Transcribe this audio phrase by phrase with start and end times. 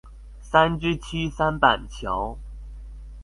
[0.41, 2.35] 三芝區三板橋